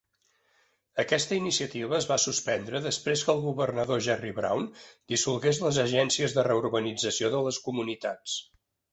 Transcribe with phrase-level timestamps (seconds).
[1.01, 4.65] Aquesta iniciativa es va suspendre després que el governador Jerry Brown
[5.13, 8.39] dissolgués les agències de reurbanització de les comunitats.